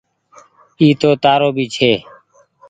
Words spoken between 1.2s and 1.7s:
تآرو ڀي